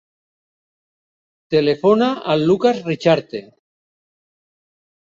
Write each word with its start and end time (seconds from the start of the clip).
Telefona 1.57 2.09
al 2.35 2.45
Lukas 2.53 2.83
Richarte. 2.89 3.45